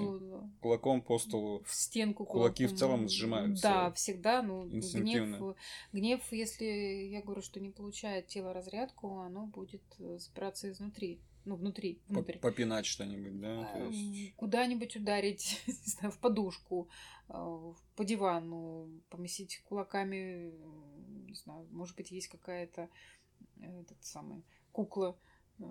[0.62, 1.64] Кулаком по столу.
[1.66, 4.41] в стенку Кулаки в целом сжимаются Да, всегда.
[4.41, 5.55] Ну, гнев,
[5.93, 11.22] гнев, если я говорю, что не получает тело разрядку, оно будет э, запираться изнутри.
[11.48, 12.38] Ну, внутри, внутрь.
[12.39, 13.64] Попинать что-нибудь, да?
[13.64, 16.89] то А, есть- Куда-нибудь ударить, не знаю, в подушку,
[17.30, 20.52] а, по дивану, помесить кулаками,
[21.26, 22.89] не знаю, может быть, есть какая-то
[23.62, 24.43] э, этот самый
[24.74, 25.18] кукла,
[25.60, 25.64] э,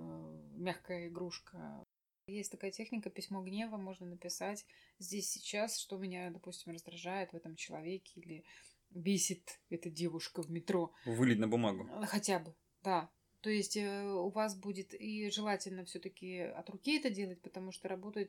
[0.57, 1.85] мягкая игрушка.
[2.27, 4.65] Есть такая техника письмо гнева, можно написать
[4.99, 8.45] здесь сейчас, что меня, допустим, раздражает в этом человеке или
[8.89, 10.91] бесит эта девушка в метро.
[11.05, 11.87] Вылить на бумагу.
[11.87, 13.11] Э, Хотя бы, да.
[13.47, 17.87] То есть э, у вас будет и желательно все-таки от руки это делать, потому что
[17.87, 18.29] работают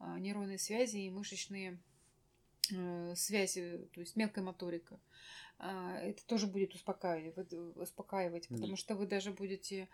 [0.00, 1.78] а, нейронные связи и мышечные
[2.72, 4.98] э, э, связи, то есть мелкая моторика.
[5.60, 9.88] А, это тоже будет успокаивать, успокаивать потому что вы даже будете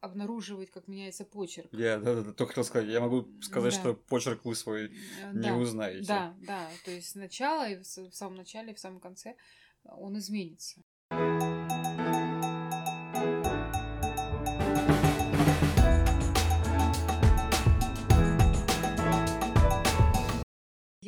[0.00, 1.72] обнаруживать, как меняется почерк.
[1.72, 3.80] Я да, да, да, только хотел сказать, я могу сказать, да.
[3.80, 4.88] что почерк вы свой
[5.22, 6.06] э, не да, узнаете.
[6.06, 9.34] Да, да, то есть сначала и в самом начале, и в самом конце
[9.84, 10.82] он изменится.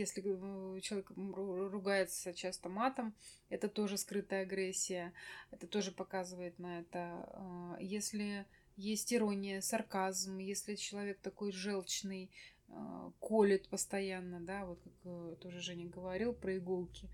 [0.03, 3.15] Если э, человек ругается часто матом,
[3.49, 5.13] это тоже скрытая агрессия,
[5.51, 6.99] это тоже показывает на это.
[6.99, 8.47] А, если
[8.77, 12.31] есть ирония, сарказм, если человек такой желчный,
[12.69, 17.09] а, колет постоянно, да, вот как э, тоже Женя говорил про иголки.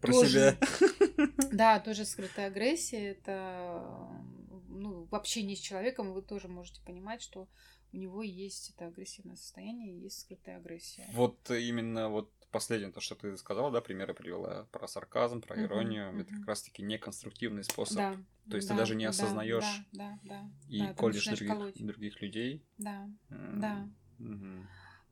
[0.00, 1.28] Про тоже, себя.
[1.52, 3.10] Да, тоже скрытая агрессия.
[3.10, 4.08] Это
[4.68, 7.48] ну, в общении с человеком вы тоже можете понимать, что
[7.92, 11.08] у него есть это агрессивное состояние и есть скрытая агрессия.
[11.12, 16.10] Вот именно вот последнее, то, что ты сказала, да, примеры привела про сарказм, про иронию,
[16.10, 16.38] uh-huh, это uh-huh.
[16.38, 17.96] как раз-таки неконструктивный способ.
[17.96, 18.16] Да,
[18.50, 22.22] то есть да, ты даже не осознаешь да, да, да, и да, колешь других, других
[22.22, 22.64] людей.
[22.78, 23.58] Да, mm.
[23.58, 23.88] да.
[24.18, 24.66] Угу.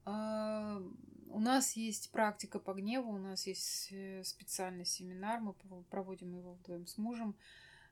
[0.07, 0.83] А,
[1.29, 5.53] у нас есть практика по гневу, у нас есть э, специальный семинар, мы
[5.91, 7.37] проводим его вдвоем с мужем.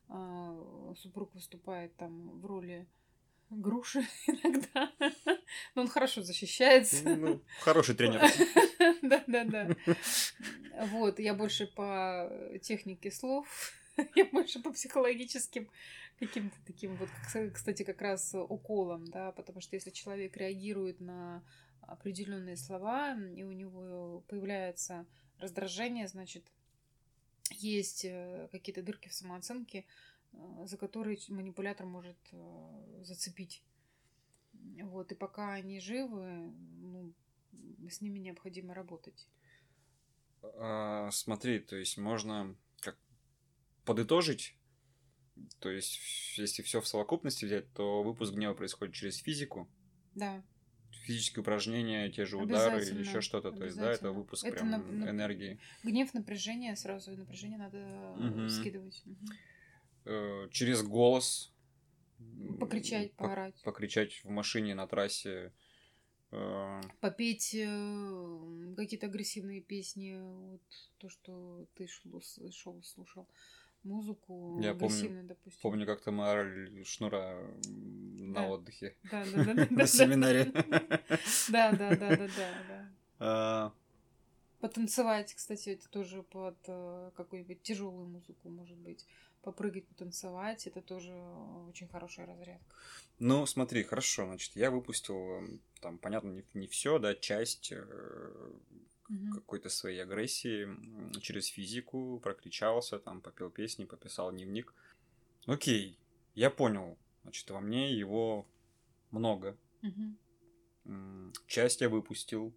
[0.09, 2.87] А, супруг выступает там в роли
[3.61, 4.93] груши иногда.
[5.75, 7.17] Но он хорошо защищается.
[7.17, 8.21] Ну, хороший тренер.
[9.03, 9.69] Да, да, да.
[10.87, 12.31] Вот, я больше по
[12.63, 13.47] технике слов,
[14.15, 15.69] я больше по психологическим
[16.19, 17.09] каким-то таким вот,
[17.53, 21.43] кстати, как раз уколом, да, потому что если человек реагирует на
[21.81, 25.07] определенные слова, и у него появляется
[25.39, 26.45] раздражение, значит,
[27.51, 29.85] есть э, какие-то дырки в самооценке,
[30.65, 33.63] за которые манипулятор может э, зацепить.
[34.83, 37.13] Вот, и пока они живы, ну,
[37.89, 39.29] с ними необходимо работать.
[40.43, 42.97] А, смотри, то есть можно как
[43.85, 44.57] подытожить,
[45.59, 46.01] то есть
[46.37, 49.69] если все в совокупности взять, то выпуск гнева происходит через физику.
[50.15, 50.43] Да.
[51.05, 53.51] Физические упражнения, те же удары или еще что-то.
[53.53, 55.59] То есть, да, это выпуск это прям на, энергии.
[55.83, 58.49] Гнев, напряжение, сразу напряжение надо угу.
[58.49, 59.03] скидывать.
[59.05, 59.17] Угу
[60.05, 61.53] э, через голос.
[62.59, 63.61] Покричать, поорать.
[63.65, 65.53] Покричать в машине на трассе.
[66.31, 66.81] Э...
[67.01, 70.17] Попеть э, какие-то агрессивные песни.
[70.21, 70.63] Вот
[70.99, 73.29] то, что ты шел, шел слушал
[73.85, 75.61] музыку Я помню, допустим.
[75.63, 77.39] Помню, как-то мы орали шнура
[77.69, 78.49] на да.
[78.49, 78.97] отдыхе.
[79.11, 79.67] Да, да, да.
[79.71, 80.45] На семинаре.
[81.51, 82.91] Да, да, да, да, да.
[83.19, 83.73] А.
[84.61, 89.07] Потанцевать, кстати, это тоже под э, какую-нибудь тяжелую музыку, может быть
[89.45, 91.13] попрыгать, потанцевать, это тоже
[91.69, 92.77] очень хорошая разрядка.
[93.19, 97.85] Ну, смотри, хорошо, значит, я выпустил, там, понятно, не, не все, да, часть э,
[99.09, 99.35] угу.
[99.35, 100.69] какой-то своей агрессии
[101.21, 104.75] через физику, прокричался, там, попел песни, пописал дневник.
[105.47, 105.99] Окей,
[106.35, 108.47] я понял, значит, во мне его
[109.11, 109.57] много.
[109.83, 111.33] Угу.
[111.47, 112.53] Часть я выпустил,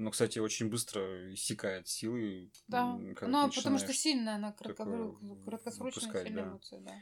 [0.00, 2.50] но, кстати, очень быстро иссякает силы.
[2.68, 5.14] Да, ну, потому что сильная она кратко...
[5.44, 6.42] краткосрочная да.
[6.42, 6.92] эмоция, да.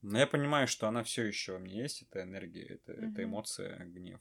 [0.00, 3.04] Но я понимаю, что она все еще у меня есть, это энергия, это, угу.
[3.04, 4.20] это эмоция, гнев.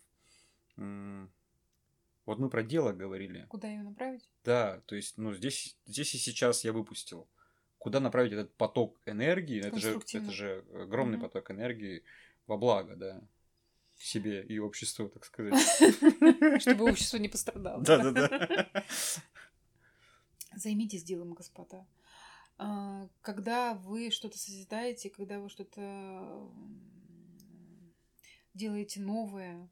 [2.26, 3.46] Вот мы про дело говорили.
[3.50, 4.30] Куда ее направить?
[4.44, 7.30] Да, то есть, ну, здесь, здесь и сейчас я выпустил.
[7.78, 9.60] Куда направить этот поток энергии?
[9.66, 11.28] Это же, это же огромный угу.
[11.28, 12.04] поток энергии
[12.46, 13.22] во благо, да
[14.02, 15.54] себе и обществу, так сказать.
[16.62, 17.84] Чтобы общество не пострадало.
[17.84, 18.86] Да-да-да.
[20.56, 21.88] Займитесь делом, господа.
[22.58, 26.52] А, когда вы что-то созидаете, когда вы что-то
[28.54, 29.70] делаете новое,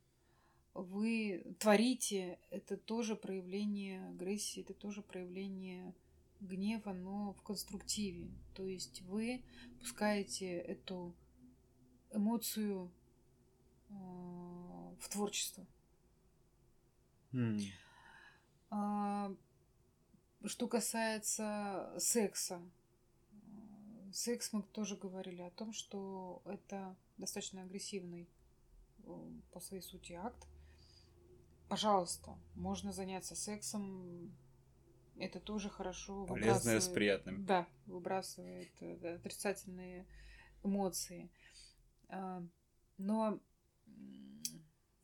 [0.74, 5.94] вы творите, это тоже проявление агрессии, это тоже проявление
[6.40, 8.32] гнева, но в конструктиве.
[8.54, 9.44] То есть вы
[9.80, 11.16] пускаете эту
[12.12, 12.92] эмоцию
[13.90, 15.66] в творчество.
[17.32, 17.62] Mm.
[20.46, 22.62] Что касается секса,
[24.14, 28.30] секс мы тоже говорили о том, что это достаточно агрессивный
[29.04, 30.48] э, по своей сути акт.
[31.68, 34.34] Пожалуйста, можно заняться сексом.
[35.18, 36.26] Это тоже хорошо.
[36.26, 37.46] Полезное с приятным.
[37.46, 40.08] Да, выбрасывает отрицательные
[40.64, 41.30] эмоции.
[42.08, 42.42] А,
[42.98, 43.40] но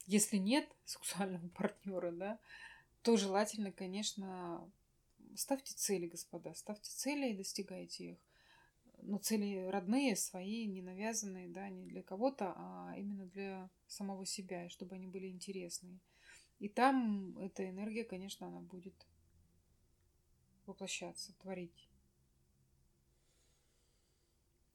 [0.05, 2.39] если нет сексуального партнера, да,
[3.01, 4.69] то желательно, конечно,
[5.35, 8.17] ставьте цели, господа, ставьте цели и достигайте их.
[9.01, 14.65] Но цели родные, свои, не навязанные, да, не для кого-то, а именно для самого себя,
[14.65, 15.99] и чтобы они были интересные.
[16.59, 18.95] И там эта энергия, конечно, она будет
[20.65, 21.89] воплощаться, творить.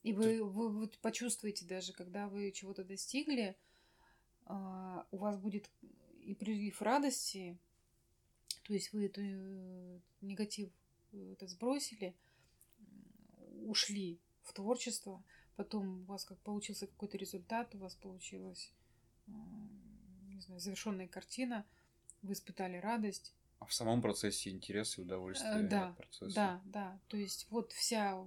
[0.03, 3.57] И вы, вы, вы почувствуете даже, когда вы чего-то достигли,
[5.11, 5.71] у вас будет
[6.21, 7.59] и прилив радости,
[8.65, 10.71] то есть вы эту э, негатив
[11.13, 12.15] э, этот сбросили,
[13.63, 15.23] ушли в творчество,
[15.57, 18.73] потом у вас как получился какой-то результат, у вас получилась,
[19.27, 21.67] не знаю, завершенная картина,
[22.23, 23.35] вы испытали радость.
[23.59, 26.35] А в самом процессе интерес и удовольствие Э, Да, от процесса.
[26.35, 27.01] да, да.
[27.09, 28.25] То есть вот вся,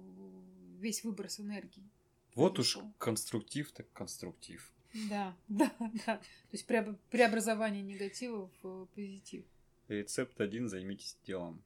[0.78, 1.88] весь выброс энергии.
[2.34, 4.73] Вот уж конструктив так конструктив.
[5.10, 5.70] Да, да,
[6.06, 6.16] да.
[6.16, 6.22] То
[6.52, 9.44] есть преоб- преобразование негатива в позитив.
[9.88, 11.62] Рецепт один, займитесь делом.